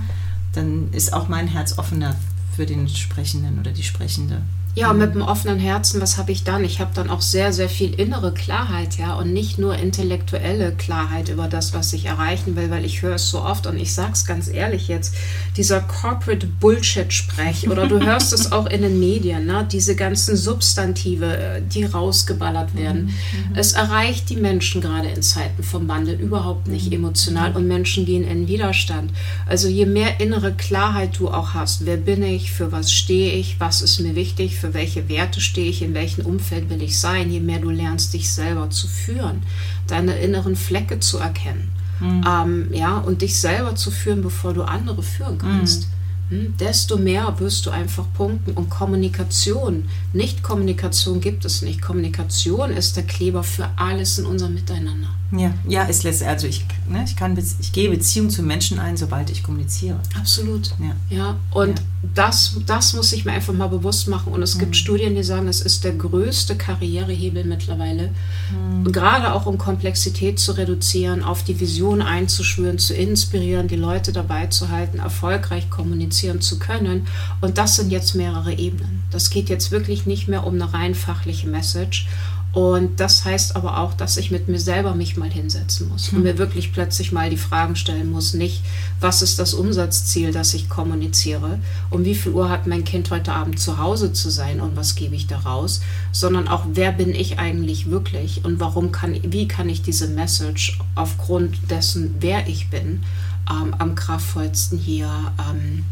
Dann 0.53 0.93
ist 0.93 1.13
auch 1.13 1.29
mein 1.29 1.47
Herz 1.47 1.79
offener 1.79 2.17
für 2.61 2.67
den 2.67 2.87
Sprechenden 2.91 3.59
oder 3.59 3.71
die 3.71 3.83
Sprechende. 3.83 4.43
Ja, 4.77 4.93
mit 4.93 5.11
einem 5.11 5.23
offenen 5.23 5.59
Herzen, 5.59 6.01
was 6.01 6.17
habe 6.17 6.31
ich 6.31 6.45
dann? 6.45 6.65
Ich 6.65 6.79
habe 6.79 6.93
dann 6.95 7.11
auch 7.11 7.23
sehr, 7.23 7.53
sehr 7.53 7.69
viel 7.69 7.93
innere 7.99 8.33
Klarheit, 8.33 8.99
ja, 8.99 9.15
und 9.15 9.33
nicht 9.33 9.59
nur 9.59 9.75
intellektuelle 9.75 10.73
Klarheit 10.73 11.29
über 11.29 11.49
das, 11.49 11.75
was 11.75 11.93
ich 11.93 12.07
erreichen 12.07 12.55
will, 12.55 12.71
weil 12.71 12.85
ich 12.85 13.03
höre 13.03 13.17
es 13.17 13.29
so 13.31 13.43
oft 13.43 13.67
und 13.67 13.77
ich 13.79 13.93
sage 13.93 14.13
es 14.13 14.25
ganz 14.25 14.47
ehrlich 14.47 14.87
jetzt, 14.87 15.17
dieser 15.57 15.81
Corporate 15.81 16.47
Bullshit-Sprech 16.47 17.69
oder 17.69 17.89
du 17.89 18.01
hörst 18.01 18.33
es 18.33 18.53
auch 18.53 18.67
in 18.67 18.83
den 18.83 19.01
Medien, 19.01 19.47
ne, 19.47 19.67
diese 19.71 19.97
ganzen 19.97 20.37
Substantive, 20.37 21.37
äh, 21.37 21.63
die 21.63 21.85
rausgeballert 21.85 22.77
werden. 22.77 23.07
Mhm. 23.07 23.57
Es 23.57 23.73
erreicht 23.73 24.31
die 24.31 24.37
Menschen 24.37 24.81
gerade 24.81 25.09
in 25.09 25.23
Zeiten 25.23 25.65
vom 25.65 25.89
Wandel 25.89 26.15
überhaupt 26.15 26.69
nicht 26.69 26.87
mhm. 26.87 26.93
emotional 26.93 27.57
und 27.57 27.67
Menschen 27.67 28.07
gehen 28.07 28.23
in 28.23 28.47
Widerstand. 28.47 29.11
Also 29.47 29.67
je 29.67 29.87
mehr 29.87 30.21
innere 30.21 30.53
Klarheit 30.53 31.19
du 31.19 31.29
auch 31.29 31.55
hast, 31.55 31.87
wer 31.87 31.97
bin 31.97 32.23
ich, 32.23 32.53
für 32.53 32.71
was 32.71 32.93
stehe 32.93 33.33
ich, 33.33 33.59
was 33.59 33.81
ist 33.81 33.99
mir 33.99 34.15
wichtig, 34.15 34.60
für 34.61 34.75
welche 34.75 35.09
Werte 35.09 35.41
stehe 35.41 35.71
ich, 35.71 35.83
in 35.83 35.95
welchem 35.95 36.27
Umfeld 36.27 36.69
will 36.69 36.83
ich 36.83 36.99
sein, 36.99 37.31
je 37.31 37.41
mehr 37.41 37.59
du 37.59 37.71
lernst, 37.71 38.13
dich 38.13 38.31
selber 38.31 38.71
zu 38.71 38.87
führen, 38.87 39.43
deine 39.87 40.19
inneren 40.19 40.57
Flecke 40.57 41.01
zu 41.01 41.19
erkennen. 41.19 41.69
Mhm. 42.01 42.25
Ähm, 42.29 42.69
ja, 42.73 42.99
und 42.99 43.23
dich 43.23 43.39
selber 43.39 43.75
zu 43.75 43.91
führen, 43.91 44.23
bevor 44.23 44.53
du 44.53 44.63
andere 44.63 45.03
führen 45.03 45.39
kannst. 45.39 45.83
Mhm. 45.83 46.01
Hm, 46.31 46.55
desto 46.59 46.97
mehr 46.97 47.35
wirst 47.41 47.67
du 47.67 47.71
einfach 47.71 48.05
punkten. 48.15 48.53
Und 48.53 48.71
Kommunikation, 48.71 49.89
nicht 50.13 50.43
Kommunikation 50.43 51.21
gibt 51.21 51.45
es 51.45 51.63
nicht. 51.63 51.83
Kommunikation 51.83 52.71
ist 52.71 52.97
der 52.97 53.03
Kleber 53.03 53.43
für 53.43 53.69
alles 53.77 54.19
in 54.19 54.27
unserem 54.27 54.55
Miteinander. 54.55 55.09
Ja, 55.33 55.55
ja, 55.69 55.85
ist 55.85 56.03
letztlich, 56.03 56.29
also 56.29 56.47
ich, 56.47 56.65
ne, 56.89 57.05
ich 57.05 57.15
kann, 57.15 57.39
ich 57.39 57.73
gehe 57.73 57.89
Beziehung 57.89 58.31
zu 58.31 58.43
Menschen 58.43 58.81
ein, 58.81 58.97
sobald 58.97 59.31
ich 59.31 59.43
kommuniziere. 59.43 59.99
Absolut. 60.19 60.75
Ja, 60.81 61.17
ja 61.17 61.37
und 61.53 61.79
ja. 61.79 61.85
Das, 62.15 62.57
das 62.65 62.95
muss 62.95 63.13
ich 63.13 63.27
mir 63.27 63.33
einfach 63.33 63.53
mal 63.53 63.67
bewusst 63.67 64.09
machen. 64.09 64.33
Und 64.33 64.43
es 64.43 64.55
mhm. 64.55 64.61
gibt 64.61 64.77
Studien, 64.77 65.15
die 65.15 65.23
sagen, 65.23 65.49
es 65.49 65.61
ist 65.61 65.85
der 65.85 65.93
größte 65.93 66.57
Karrierehebel 66.57 67.45
mittlerweile, 67.45 68.11
mhm. 68.51 68.91
gerade 68.91 69.35
auch 69.35 69.45
um 69.45 69.59
Komplexität 69.59 70.39
zu 70.39 70.53
reduzieren, 70.53 71.23
auf 71.23 71.45
die 71.45 71.61
Vision 71.61 72.01
einzuschwören, 72.01 72.79
zu 72.79 72.95
inspirieren, 72.95 73.69
die 73.69 73.77
Leute 73.77 74.13
dabei 74.13 74.47
zu 74.47 74.71
halten, 74.71 74.99
erfolgreich 74.99 75.69
kommunizieren 75.69 76.41
zu 76.41 76.59
können. 76.59 77.07
Und 77.43 77.59
das 77.59 77.77
sind 77.77 77.91
jetzt 77.91 78.15
mehrere 78.15 78.55
Ebenen. 78.55 79.03
Das 79.11 79.29
geht 79.29 79.51
jetzt 79.51 79.71
wirklich 79.71 80.07
nicht 80.07 80.27
mehr 80.27 80.47
um 80.47 80.55
eine 80.55 80.73
rein 80.73 80.95
fachliche 80.95 81.49
Message 81.49 82.09
und 82.53 82.99
das 82.99 83.25
heißt 83.25 83.55
aber 83.55 83.79
auch, 83.79 83.95
dass 83.95 84.17
ich 84.17 84.33
mit 84.33 84.49
mir 84.49 84.59
selber 84.59 84.95
mich 84.95 85.17
mal 85.17 85.31
hinsetzen 85.31 85.89
muss 85.89 86.13
und 86.13 86.25
mir 86.25 86.37
wirklich 86.37 86.73
plötzlich 86.73 87.13
mal 87.13 87.31
die 87.31 87.37
Fragen 87.37 87.77
stellen 87.77 88.11
muss, 88.11 88.35
nicht, 88.35 88.63
was 88.99 89.23
ist 89.23 89.39
das 89.39 89.55
Umsatzziel, 89.55 90.33
das 90.33 90.53
ich 90.55 90.69
kommuniziere, 90.69 91.61
um 91.91 92.05
wie 92.05 92.17
viel 92.17 92.33
Uhr 92.33 92.49
hat 92.49 92.67
mein 92.67 92.85
Kind 92.85 93.11
heute 93.11 93.33
Abend 93.33 93.61
zu 93.61 93.79
Hause 93.79 94.13
zu 94.13 94.31
sein 94.31 94.61
und 94.61 94.75
was 94.75 94.97
gebe 94.97 95.15
ich 95.15 95.29
daraus, 95.29 95.81
sondern 96.11 96.49
auch, 96.49 96.65
wer 96.73 96.91
bin 96.91 97.15
ich 97.15 97.39
eigentlich 97.39 97.89
wirklich 97.89 98.45
und 98.45 98.59
warum 98.59 98.91
kann, 98.91 99.17
wie 99.23 99.47
kann 99.47 99.69
ich 99.69 99.83
diese 99.83 100.09
Message 100.09 100.81
aufgrund 100.97 101.71
dessen, 101.71 102.17
wer 102.19 102.49
ich 102.49 102.69
bin, 102.69 103.05
ähm, 103.49 103.75
am 103.79 103.95
kraftvollsten 103.95 104.77
hier 104.77 105.09
ähm, 105.39 105.85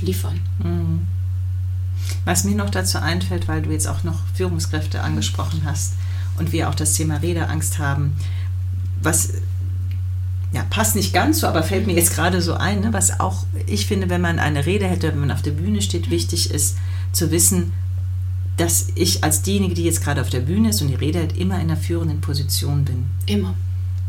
liefern. 0.00 0.40
Mhm. 0.62 1.15
Was 2.24 2.44
mir 2.44 2.56
noch 2.56 2.70
dazu 2.70 2.98
einfällt, 2.98 3.48
weil 3.48 3.62
du 3.62 3.70
jetzt 3.70 3.88
auch 3.88 4.04
noch 4.04 4.20
Führungskräfte 4.34 5.00
angesprochen 5.02 5.62
hast 5.64 5.94
und 6.38 6.52
wir 6.52 6.68
auch 6.68 6.74
das 6.74 6.94
Thema 6.94 7.16
Redeangst 7.16 7.78
haben, 7.78 8.16
was 9.02 9.30
ja, 10.52 10.64
passt 10.70 10.96
nicht 10.96 11.12
ganz 11.12 11.40
so, 11.40 11.46
aber 11.46 11.62
fällt 11.62 11.86
mir 11.86 11.94
jetzt 11.94 12.14
gerade 12.14 12.40
so 12.40 12.54
ein, 12.54 12.80
ne, 12.80 12.92
was 12.92 13.20
auch 13.20 13.44
ich 13.66 13.86
finde, 13.86 14.08
wenn 14.08 14.20
man 14.20 14.38
eine 14.38 14.64
Rede 14.64 14.86
hätte, 14.86 15.08
wenn 15.08 15.20
man 15.20 15.30
auf 15.30 15.42
der 15.42 15.50
Bühne 15.50 15.82
steht, 15.82 16.10
wichtig 16.10 16.50
ist 16.50 16.76
zu 17.12 17.30
wissen, 17.30 17.72
dass 18.56 18.88
ich 18.94 19.22
als 19.22 19.42
diejenige, 19.42 19.74
die 19.74 19.84
jetzt 19.84 20.02
gerade 20.02 20.20
auf 20.20 20.30
der 20.30 20.40
Bühne 20.40 20.70
ist 20.70 20.80
und 20.80 20.88
die 20.88 20.94
Rede 20.94 21.18
hält, 21.18 21.36
immer 21.36 21.56
in 21.56 21.62
einer 21.62 21.76
führenden 21.76 22.20
Position 22.20 22.84
bin. 22.84 23.04
Immer. 23.26 23.54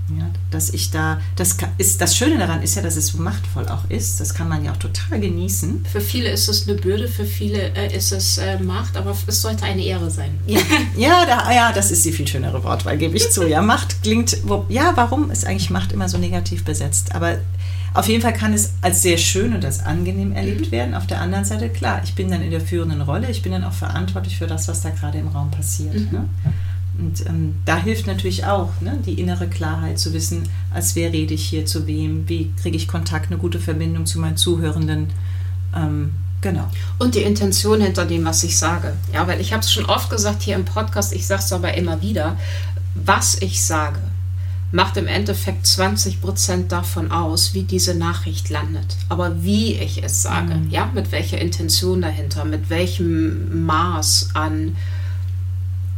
Ja, 0.09 0.29
dass 0.51 0.69
ich 0.69 0.91
da, 0.91 1.19
das 1.35 1.57
ist 1.77 1.99
das 1.99 2.15
Schöne 2.15 2.37
daran 2.37 2.63
ist 2.63 2.75
ja, 2.75 2.81
dass 2.81 2.95
es 2.95 3.07
so 3.07 3.17
machtvoll 3.17 3.67
auch 3.67 3.89
ist. 3.89 4.19
Das 4.19 4.33
kann 4.33 4.47
man 4.47 4.63
ja 4.63 4.71
auch 4.71 4.77
total 4.77 5.19
genießen. 5.19 5.85
Für 5.91 6.01
viele 6.01 6.29
ist 6.29 6.47
es 6.47 6.67
eine 6.67 6.79
Bürde, 6.79 7.07
für 7.07 7.25
viele 7.25 7.73
äh, 7.75 7.95
ist 7.95 8.11
es 8.13 8.37
äh, 8.37 8.57
Macht, 8.59 8.95
aber 8.95 9.15
es 9.27 9.41
sollte 9.41 9.63
eine 9.63 9.83
Ehre 9.83 10.09
sein. 10.09 10.39
Ja, 10.45 10.59
ja, 10.97 11.25
da, 11.25 11.51
ja, 11.51 11.71
das 11.73 11.91
ist 11.91 12.05
die 12.05 12.11
viel 12.11 12.27
schönere 12.27 12.63
Wortwahl, 12.63 12.97
gebe 12.97 13.17
ich 13.17 13.29
zu. 13.31 13.47
Ja, 13.47 13.61
Macht 13.61 14.01
klingt, 14.01 14.37
wo, 14.43 14.65
ja, 14.69 14.93
warum 14.95 15.29
ist 15.29 15.45
eigentlich 15.45 15.69
Macht 15.69 15.91
immer 15.91 16.07
so 16.07 16.17
negativ 16.17 16.63
besetzt? 16.63 17.13
Aber 17.13 17.37
auf 17.93 18.07
jeden 18.07 18.21
Fall 18.21 18.33
kann 18.33 18.53
es 18.53 18.73
als 18.81 19.01
sehr 19.01 19.17
schön 19.17 19.55
und 19.55 19.65
als 19.65 19.83
angenehm 19.83 20.31
erlebt 20.31 20.67
mhm. 20.67 20.71
werden. 20.71 20.93
Auf 20.93 21.07
der 21.07 21.19
anderen 21.19 21.45
Seite, 21.45 21.67
klar, 21.69 22.01
ich 22.03 22.13
bin 22.13 22.29
dann 22.29 22.43
in 22.43 22.51
der 22.51 22.61
führenden 22.61 23.01
Rolle, 23.01 23.29
ich 23.29 23.41
bin 23.41 23.51
dann 23.51 23.63
auch 23.63 23.73
verantwortlich 23.73 24.37
für 24.37 24.47
das, 24.47 24.67
was 24.67 24.81
da 24.81 24.91
gerade 24.91 25.17
im 25.17 25.27
Raum 25.27 25.49
passiert. 25.49 25.95
Mhm. 25.95 26.09
Ne? 26.11 26.29
Und 26.99 27.25
ähm, 27.27 27.55
da 27.65 27.77
hilft 27.77 28.07
natürlich 28.07 28.45
auch 28.45 28.69
ne, 28.81 28.99
die 29.05 29.19
innere 29.19 29.47
Klarheit 29.47 29.99
zu 29.99 30.13
wissen, 30.13 30.43
als 30.73 30.95
wer 30.95 31.13
rede 31.13 31.33
ich 31.33 31.47
hier 31.47 31.65
zu 31.65 31.85
wem, 31.85 32.27
wie 32.27 32.51
kriege 32.61 32.75
ich 32.75 32.87
Kontakt, 32.87 33.31
eine 33.31 33.39
gute 33.39 33.59
Verbindung 33.59 34.05
zu 34.05 34.19
meinen 34.19 34.37
Zuhörenden. 34.37 35.09
Ähm, 35.75 36.13
genau. 36.41 36.67
Und 36.97 37.13
die 37.13 37.21
Intention 37.21 37.81
hinter 37.81 38.05
dem, 38.05 38.25
was 38.25 38.43
ich 38.43 38.57
sage. 38.57 38.93
Ja, 39.13 39.27
weil 39.27 39.39
ich 39.39 39.53
habe 39.53 39.61
es 39.61 39.71
schon 39.71 39.85
oft 39.85 40.09
gesagt 40.09 40.41
hier 40.41 40.55
im 40.55 40.65
Podcast, 40.65 41.13
ich 41.13 41.27
sage 41.27 41.43
es 41.43 41.53
aber 41.53 41.75
immer 41.75 42.01
wieder, 42.01 42.37
was 42.95 43.39
ich 43.41 43.63
sage, 43.63 43.99
macht 44.71 44.97
im 44.97 45.07
Endeffekt 45.07 45.65
20 45.65 46.19
Prozent 46.21 46.71
davon 46.71 47.11
aus, 47.11 47.53
wie 47.53 47.63
diese 47.63 47.93
Nachricht 47.93 48.49
landet. 48.49 48.97
Aber 49.07 49.43
wie 49.43 49.73
ich 49.75 50.03
es 50.03 50.23
sage, 50.23 50.55
mhm. 50.55 50.69
ja, 50.69 50.89
mit 50.93 51.11
welcher 51.11 51.39
Intention 51.39 52.01
dahinter, 52.01 52.43
mit 52.43 52.69
welchem 52.69 53.65
Maß 53.65 54.31
an 54.33 54.75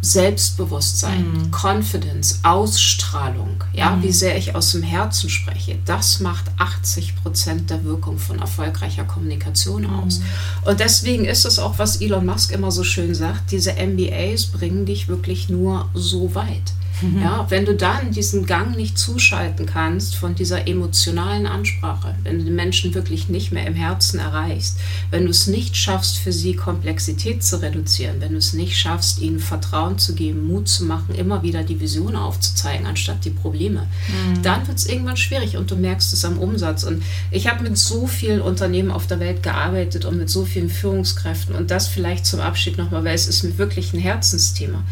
Selbstbewusstsein, 0.01 1.31
mhm. 1.31 1.51
Confidence, 1.51 2.39
Ausstrahlung, 2.43 3.63
ja, 3.73 3.91
mhm. 3.91 4.03
wie 4.03 4.11
sehr 4.11 4.37
ich 4.37 4.55
aus 4.55 4.71
dem 4.71 4.81
Herzen 4.81 5.29
spreche, 5.29 5.77
das 5.85 6.21
macht 6.21 6.45
80 6.57 7.17
Prozent 7.17 7.69
der 7.69 7.83
Wirkung 7.83 8.17
von 8.17 8.39
erfolgreicher 8.39 9.03
Kommunikation 9.03 9.83
mhm. 9.83 9.99
aus. 9.99 10.21
Und 10.65 10.79
deswegen 10.79 11.25
ist 11.25 11.45
es 11.45 11.59
auch, 11.59 11.79
was 11.79 12.01
Elon 12.01 12.25
Musk 12.25 12.51
immer 12.51 12.71
so 12.71 12.83
schön 12.83 13.13
sagt, 13.13 13.51
diese 13.51 13.73
MBAs 13.73 14.45
bringen 14.47 14.85
dich 14.85 15.09
wirklich 15.09 15.49
nur 15.49 15.89
so 15.93 16.33
weit. 16.33 16.73
Mhm. 17.01 17.21
Ja, 17.21 17.45
wenn 17.49 17.65
du 17.65 17.75
dann 17.75 18.11
diesen 18.11 18.45
Gang 18.45 18.75
nicht 18.75 18.97
zuschalten 18.97 19.65
kannst 19.65 20.15
von 20.15 20.35
dieser 20.35 20.67
emotionalen 20.67 21.47
Ansprache, 21.47 22.15
wenn 22.23 22.39
du 22.39 22.45
den 22.45 22.55
Menschen 22.55 22.93
wirklich 22.93 23.29
nicht 23.29 23.51
mehr 23.51 23.65
im 23.65 23.75
Herzen 23.75 24.19
erreichst, 24.19 24.77
wenn 25.11 25.25
du 25.25 25.31
es 25.31 25.47
nicht 25.47 25.77
schaffst, 25.77 26.17
für 26.17 26.31
sie 26.31 26.55
Komplexität 26.55 27.43
zu 27.43 27.61
reduzieren, 27.61 28.17
wenn 28.19 28.31
du 28.31 28.37
es 28.37 28.53
nicht 28.53 28.77
schaffst, 28.77 29.19
ihnen 29.19 29.39
Vertrauen 29.39 29.97
zu 29.97 30.13
geben, 30.13 30.47
Mut 30.47 30.67
zu 30.67 30.85
machen, 30.85 31.15
immer 31.15 31.43
wieder 31.43 31.63
die 31.63 31.79
Vision 31.79 32.15
aufzuzeigen, 32.15 32.85
anstatt 32.85 33.25
die 33.25 33.29
Probleme, 33.29 33.87
mhm. 34.07 34.41
dann 34.41 34.67
wird 34.67 34.77
es 34.77 34.87
irgendwann 34.87 35.17
schwierig 35.17 35.57
und 35.57 35.71
du 35.71 35.75
merkst 35.75 36.13
es 36.13 36.25
am 36.25 36.37
Umsatz. 36.37 36.83
Und 36.83 37.03
ich 37.31 37.47
habe 37.47 37.63
mit 37.63 37.77
so 37.77 38.07
vielen 38.07 38.41
Unternehmen 38.41 38.91
auf 38.91 39.07
der 39.07 39.19
Welt 39.19 39.43
gearbeitet 39.43 40.05
und 40.05 40.17
mit 40.17 40.29
so 40.29 40.45
vielen 40.45 40.69
Führungskräften 40.69 41.55
und 41.55 41.71
das 41.71 41.87
vielleicht 41.87 42.25
zum 42.25 42.39
Abschied 42.39 42.77
nochmal, 42.77 43.03
weil 43.03 43.15
es 43.15 43.27
ist 43.27 43.43
mir 43.43 43.57
wirklich 43.57 43.93
ein 43.93 43.99
Herzensthema 43.99 44.83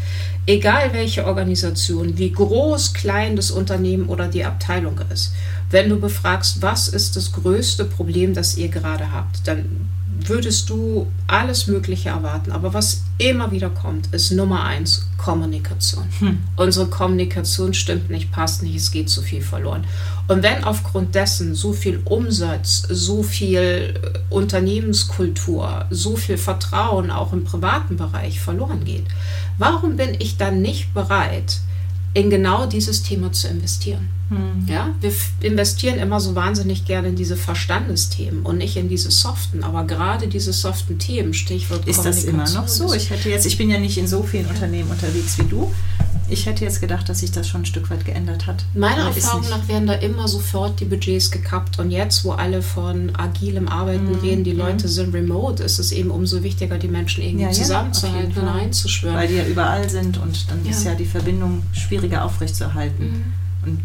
egal 0.48 0.94
welche 0.94 1.26
Organisation, 1.26 2.16
wie 2.16 2.32
groß, 2.32 2.94
klein 2.94 3.36
das 3.36 3.50
Unternehmen 3.50 4.08
oder 4.08 4.28
die 4.28 4.46
Abteilung 4.46 4.98
ist, 5.12 5.34
wenn 5.70 5.90
du 5.90 6.00
befragst, 6.00 6.62
was 6.62 6.88
ist 6.88 7.16
das 7.16 7.32
größte 7.32 7.84
Problem, 7.84 8.32
das 8.32 8.56
ihr 8.56 8.68
gerade 8.68 9.12
habt, 9.12 9.46
dann 9.46 9.90
würdest 10.26 10.70
du 10.70 11.06
alles 11.26 11.66
Mögliche 11.66 12.10
erwarten. 12.10 12.52
Aber 12.52 12.74
was 12.74 13.02
immer 13.18 13.50
wieder 13.50 13.70
kommt, 13.70 14.12
ist 14.14 14.32
Nummer 14.32 14.64
eins 14.64 15.06
Kommunikation. 15.16 16.04
Hm. 16.18 16.38
Unsere 16.56 16.86
Kommunikation 16.86 17.74
stimmt 17.74 18.10
nicht, 18.10 18.32
passt 18.32 18.62
nicht, 18.62 18.76
es 18.76 18.90
geht 18.90 19.10
zu 19.10 19.22
viel 19.22 19.42
verloren. 19.42 19.84
Und 20.28 20.42
wenn 20.42 20.64
aufgrund 20.64 21.14
dessen 21.14 21.54
so 21.54 21.72
viel 21.72 22.00
Umsatz, 22.04 22.86
so 22.88 23.22
viel 23.22 23.60
äh, 23.60 24.18
Unternehmenskultur, 24.30 25.86
so 25.90 26.16
viel 26.16 26.38
Vertrauen 26.38 27.10
auch 27.10 27.32
im 27.32 27.44
privaten 27.44 27.96
Bereich 27.96 28.40
verloren 28.40 28.84
geht, 28.84 29.06
warum 29.56 29.96
bin 29.96 30.14
ich 30.18 30.36
dann 30.36 30.60
nicht 30.60 30.92
bereit, 30.94 31.60
in 32.14 32.30
genau 32.30 32.66
dieses 32.66 33.02
Thema 33.02 33.32
zu 33.32 33.48
investieren? 33.48 34.08
Hm. 34.28 34.66
Ja, 34.66 34.94
wir 35.00 35.12
investieren 35.40 35.98
immer 35.98 36.20
so 36.20 36.34
wahnsinnig 36.34 36.84
gerne 36.84 37.08
in 37.08 37.16
diese 37.16 37.36
Verstandesthemen 37.36 38.42
und 38.42 38.58
nicht 38.58 38.76
in 38.76 38.88
diese 38.88 39.10
soften. 39.10 39.64
Aber 39.64 39.84
gerade 39.84 40.28
diese 40.28 40.52
soften 40.52 40.98
Themen, 40.98 41.32
Stichwort 41.32 41.88
Ist 41.88 42.04
das 42.04 42.24
immer 42.24 42.48
noch 42.50 42.68
so? 42.68 42.92
Ich 42.92 43.08
hätte 43.08 43.30
jetzt, 43.30 43.46
ich 43.46 43.56
bin 43.56 43.70
ja 43.70 43.78
nicht 43.78 43.96
in 43.96 44.06
so 44.06 44.22
vielen 44.22 44.46
Unternehmen 44.46 44.90
unterwegs 44.90 45.38
wie 45.38 45.44
du. 45.44 45.72
Ich 46.30 46.46
hätte 46.46 46.64
jetzt 46.64 46.80
gedacht, 46.80 47.08
dass 47.08 47.20
sich 47.20 47.30
das 47.30 47.48
schon 47.48 47.62
ein 47.62 47.66
Stück 47.66 47.90
weit 47.90 48.04
geändert 48.04 48.46
hat. 48.46 48.64
Meiner 48.74 49.06
Erfahrung 49.06 49.48
nach 49.48 49.66
werden 49.66 49.86
da 49.86 49.94
immer 49.94 50.28
sofort 50.28 50.78
die 50.80 50.84
Budgets 50.84 51.30
gekappt. 51.30 51.78
Und 51.78 51.90
jetzt, 51.90 52.24
wo 52.24 52.32
alle 52.32 52.60
von 52.60 53.16
agilem 53.16 53.68
Arbeiten 53.68 54.10
mhm. 54.10 54.20
reden, 54.20 54.44
die 54.44 54.52
Leute 54.52 54.86
mhm. 54.86 54.90
sind 54.90 55.14
remote, 55.14 55.62
ist 55.62 55.78
es 55.78 55.92
eben 55.92 56.10
umso 56.10 56.42
wichtiger, 56.42 56.78
die 56.78 56.88
Menschen 56.88 57.22
irgendwie 57.22 57.44
ja, 57.44 57.50
zusammenzuhalten 57.50 58.34
ja, 58.36 58.42
und 58.42 58.48
einzuschwören. 58.48 59.16
Weil 59.16 59.28
die 59.28 59.36
ja 59.36 59.44
überall 59.44 59.88
sind 59.88 60.18
und 60.18 60.50
dann 60.50 60.64
ja. 60.64 60.70
ist 60.70 60.84
ja 60.84 60.94
die 60.94 61.06
Verbindung 61.06 61.62
schwieriger 61.72 62.24
aufrechtzuerhalten. 62.24 63.04
Mhm. 63.64 63.70
Und 63.70 63.84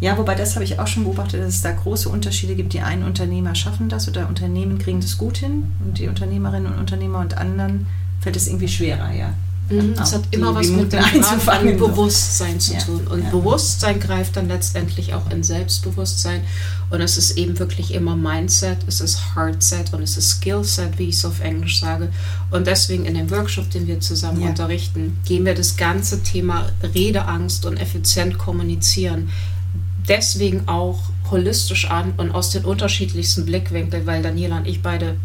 ja, 0.00 0.18
wobei 0.18 0.34
das 0.34 0.54
habe 0.54 0.64
ich 0.64 0.78
auch 0.78 0.86
schon 0.86 1.04
beobachtet, 1.04 1.40
dass 1.40 1.54
es 1.54 1.62
da 1.62 1.72
große 1.72 2.08
Unterschiede 2.08 2.54
gibt. 2.54 2.72
Die 2.72 2.80
einen 2.80 3.04
Unternehmer 3.04 3.54
schaffen 3.54 3.88
das 3.88 4.08
oder 4.08 4.28
Unternehmen 4.28 4.78
kriegen 4.78 5.00
das 5.00 5.18
gut 5.18 5.38
hin 5.38 5.70
und 5.84 5.98
die 5.98 6.08
Unternehmerinnen 6.08 6.72
und 6.72 6.78
Unternehmer 6.78 7.20
und 7.20 7.36
anderen 7.36 7.86
fällt 8.20 8.36
es 8.36 8.46
irgendwie 8.46 8.68
schwerer, 8.68 9.12
ja. 9.12 9.34
Mhm, 9.70 9.94
das 9.94 10.12
hat 10.12 10.22
immer 10.30 10.54
was 10.54 10.68
mit 10.68 10.92
dem 10.92 11.78
Bewusstsein 11.78 12.60
zu 12.60 12.76
tun. 12.78 13.06
Und 13.06 13.24
ja. 13.24 13.30
Bewusstsein 13.30 13.98
greift 13.98 14.36
dann 14.36 14.48
letztendlich 14.48 15.14
auch 15.14 15.30
in 15.30 15.42
Selbstbewusstsein. 15.42 16.42
Und 16.90 17.00
es 17.00 17.16
ist 17.16 17.38
eben 17.38 17.58
wirklich 17.58 17.94
immer 17.94 18.14
Mindset, 18.14 18.78
es 18.86 19.00
ist 19.00 19.34
Heartset 19.34 19.92
und 19.92 20.02
es 20.02 20.16
ist 20.16 20.30
Skillset, 20.30 20.98
wie 20.98 21.08
ich 21.08 21.16
es 21.16 21.24
auf 21.24 21.40
Englisch 21.40 21.80
sage. 21.80 22.10
Und 22.50 22.66
deswegen 22.66 23.06
in 23.06 23.14
dem 23.14 23.30
Workshop, 23.30 23.70
den 23.70 23.86
wir 23.86 24.00
zusammen 24.00 24.42
ja. 24.42 24.48
unterrichten, 24.48 25.18
gehen 25.24 25.44
wir 25.44 25.54
das 25.54 25.76
ganze 25.76 26.22
Thema 26.22 26.66
Redeangst 26.82 27.64
und 27.64 27.78
effizient 27.78 28.38
kommunizieren 28.38 29.30
deswegen 30.08 30.68
auch 30.68 30.98
holistisch 31.30 31.90
an 31.90 32.12
und 32.16 32.32
aus 32.32 32.50
den 32.50 32.64
unterschiedlichsten 32.64 33.46
Blickwinkeln, 33.46 34.06
weil 34.06 34.22
Daniela 34.22 34.58
und 34.58 34.66
ich 34.66 34.82
beide 34.82 35.16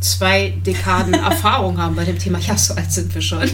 zwei 0.00 0.54
Dekaden 0.64 1.14
Erfahrung 1.28 1.78
haben 1.78 1.96
bei 1.96 2.04
dem 2.04 2.18
Thema. 2.18 2.38
Ja, 2.38 2.56
so 2.56 2.74
alt 2.74 2.90
sind 2.92 3.14
wir 3.14 3.22
schon. 3.22 3.50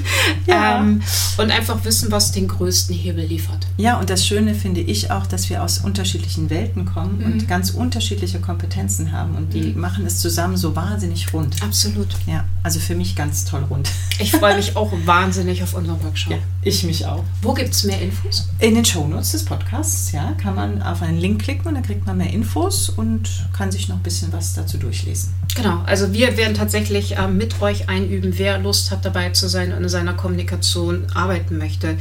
Ja. 0.47 0.81
Ähm, 0.81 1.03
und 1.39 1.51
einfach 1.51 1.85
wissen, 1.85 2.11
was 2.11 2.33
den 2.33 2.49
größten 2.49 2.95
Hebel 2.95 3.25
liefert. 3.25 3.67
Ja, 3.77 3.99
und 3.99 4.11
das 4.11 4.27
Schöne 4.27 4.55
finde 4.55 4.81
ich 4.81 5.11
auch, 5.11 5.27
dass 5.27 5.51
wir 5.51 5.63
aus 5.63 5.79
unterschiedlichen 5.79 6.51
Welten 6.51 6.85
kommen 6.85 7.19
mhm. 7.19 7.25
und 7.25 7.49
ganz 7.49 7.71
unterschiedliche 7.71 8.41
Kompetenzen 8.41 9.13
haben. 9.13 9.37
Und 9.37 9.55
die 9.55 9.73
mhm. 9.73 9.81
machen 9.81 10.07
es 10.07 10.19
zusammen 10.21 10.57
so 10.57 10.77
wahnsinnig 10.77 11.33
rund. 11.33 11.63
Absolut. 11.63 12.09
Ja, 12.27 12.45
also 12.63 12.81
für 12.81 12.95
mich 12.95 13.17
ganz 13.17 13.45
toll 13.45 13.65
rund. 13.69 13.91
Ich 14.19 14.31
freue 14.31 14.57
mich 14.57 14.77
auch 14.77 14.93
wahnsinnig 15.05 15.63
auf 15.63 15.75
unseren 15.75 16.03
Workshop. 16.03 16.33
Ja, 16.33 16.39
ich 16.63 16.85
mich 16.85 17.07
auch. 17.07 17.25
Wo 17.43 17.55
gibt 17.55 17.75
es 17.75 17.85
mehr 17.85 18.01
Infos? 18.01 18.49
In 18.59 18.75
den 18.75 18.85
Shownotes 18.85 19.33
des 19.33 19.45
Podcasts, 19.45 20.13
ja, 20.13 20.33
kann 20.41 20.55
man 20.55 20.83
auf 20.83 21.03
einen 21.03 21.19
Link 21.19 21.43
klicken 21.43 21.69
und 21.69 21.75
dann 21.75 21.83
kriegt 21.83 22.07
man 22.07 22.17
mehr 22.17 22.31
Infos 22.31 22.89
und 22.89 23.29
kann 23.53 23.73
sich 23.73 23.89
noch 23.89 23.97
ein 23.97 24.03
bisschen 24.03 24.33
was 24.33 24.55
dazu 24.55 24.79
durchlesen. 24.79 25.33
Genau, 25.55 25.83
also 25.87 26.13
wir 26.13 26.34
werden 26.37 26.55
tatsächlich 26.55 27.17
äh, 27.17 27.29
mit 27.29 27.61
euch 27.61 27.89
einüben, 27.89 28.39
wer 28.39 28.59
Lust 28.59 28.91
hat 28.91 29.05
dabei 29.05 29.31
zu 29.31 29.49
sein 29.49 29.73
und 29.73 29.83
in 29.83 29.89
seiner 29.89 30.15
Kommunikation 30.15 31.07
arbeiten 31.15 31.59
möchte. 31.59 31.97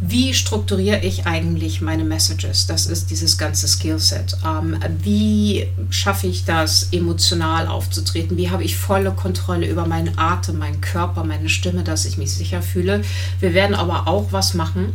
Wie 0.00 0.34
strukturiere 0.34 1.00
ich 1.00 1.26
eigentlich 1.26 1.80
meine 1.80 2.04
Messages? 2.04 2.66
Das 2.66 2.86
ist 2.86 3.10
dieses 3.10 3.38
ganze 3.38 3.68
Skillset. 3.68 4.36
Ähm, 4.44 4.76
wie 5.02 5.68
schaffe 5.90 6.26
ich 6.26 6.44
das, 6.44 6.88
emotional 6.92 7.68
aufzutreten? 7.68 8.36
Wie 8.36 8.50
habe 8.50 8.64
ich 8.64 8.76
volle 8.76 9.12
Kontrolle 9.12 9.68
über 9.68 9.86
meinen 9.86 10.18
Atem, 10.18 10.58
meinen 10.58 10.80
Körper, 10.80 11.24
meine 11.24 11.48
Stimme, 11.48 11.84
dass 11.84 12.04
ich 12.04 12.18
mich 12.18 12.32
sicher 12.32 12.62
fühle? 12.62 13.02
Wir 13.40 13.54
werden 13.54 13.74
aber 13.74 14.08
auch 14.08 14.28
was 14.32 14.54
machen 14.54 14.92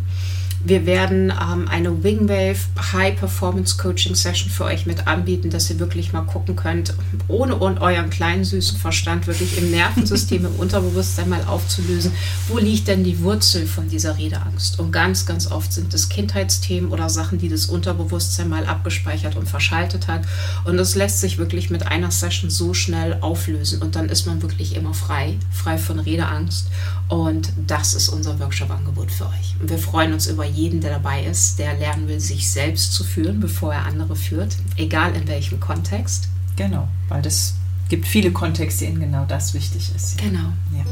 wir 0.63 0.85
werden 0.85 1.31
ähm, 1.31 1.67
eine 1.67 2.03
Wingwave 2.03 2.57
High 2.91 3.17
Performance 3.17 3.77
Coaching 3.77 4.15
Session 4.15 4.49
für 4.49 4.65
euch 4.65 4.85
mit 4.85 5.07
anbieten, 5.07 5.49
dass 5.49 5.69
ihr 5.69 5.79
wirklich 5.79 6.13
mal 6.13 6.21
gucken 6.21 6.55
könnt, 6.55 6.93
ohne 7.27 7.55
und 7.55 7.79
euren 7.79 8.09
kleinen 8.09 8.43
süßen 8.43 8.77
Verstand 8.77 9.27
wirklich 9.27 9.57
im 9.57 9.71
Nervensystem, 9.71 10.45
im 10.45 10.55
Unterbewusstsein 10.55 11.29
mal 11.29 11.43
aufzulösen, 11.45 12.11
wo 12.47 12.57
liegt 12.57 12.87
denn 12.87 13.03
die 13.03 13.21
Wurzel 13.21 13.67
von 13.67 13.87
dieser 13.89 14.17
Redeangst? 14.17 14.79
Und 14.79 14.91
ganz, 14.91 15.25
ganz 15.25 15.49
oft 15.51 15.71
sind 15.71 15.93
es 15.93 16.09
Kindheitsthemen 16.09 16.91
oder 16.91 17.09
Sachen, 17.09 17.37
die 17.37 17.49
das 17.49 17.67
Unterbewusstsein 17.67 18.49
mal 18.49 18.65
abgespeichert 18.65 19.35
und 19.35 19.47
verschaltet 19.47 20.07
hat. 20.07 20.21
Und 20.65 20.77
das 20.77 20.95
lässt 20.95 21.21
sich 21.21 21.37
wirklich 21.37 21.69
mit 21.69 21.87
einer 21.87 22.11
Session 22.11 22.49
so 22.49 22.73
schnell 22.73 23.17
auflösen 23.21 23.81
und 23.81 23.95
dann 23.95 24.09
ist 24.09 24.25
man 24.25 24.41
wirklich 24.41 24.75
immer 24.75 24.93
frei, 24.93 25.37
frei 25.51 25.77
von 25.77 25.99
Redeangst. 25.99 26.67
Und 27.09 27.53
das 27.67 27.93
ist 27.93 28.09
unser 28.09 28.39
Workshop-Angebot 28.39 29.11
für 29.11 29.27
euch. 29.27 29.55
Und 29.61 29.69
wir 29.69 29.77
freuen 29.77 30.13
uns 30.13 30.27
über 30.27 30.46
jeden, 30.47 30.81
der 30.81 30.91
dabei 30.91 31.23
ist, 31.23 31.59
der 31.59 31.75
lernen 31.75 32.07
will, 32.07 32.19
sich 32.19 32.49
selbst 32.49 32.93
zu 32.93 33.03
führen, 33.03 33.39
bevor 33.39 33.73
er 33.73 33.85
andere 33.85 34.15
führt, 34.15 34.57
egal 34.75 35.15
in 35.15 35.27
welchem 35.27 35.59
Kontext. 35.59 36.29
Genau, 36.55 36.87
weil 37.09 37.25
es 37.25 37.55
gibt 37.89 38.05
viele 38.07 38.31
Kontexte, 38.31 38.85
in 38.85 38.99
genau 38.99 39.25
das 39.27 39.53
wichtig 39.53 39.91
ist. 39.95 40.17
Genau. 40.17 40.53
Ja. 40.75 40.83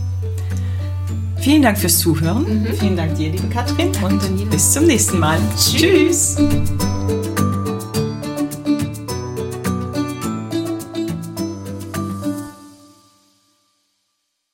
Vielen 1.38 1.62
Dank 1.62 1.78
fürs 1.78 2.00
Zuhören. 2.00 2.62
Mhm. 2.62 2.68
Vielen 2.80 2.96
Dank 2.96 3.16
dir, 3.16 3.32
liebe 3.32 3.48
Katrin. 3.50 3.92
Und 4.04 4.50
bis 4.50 4.72
zum 4.72 4.86
nächsten 4.86 5.20
Mal. 5.20 5.40
Tschüss. 5.58 6.38
Tschüss. 6.38 7.25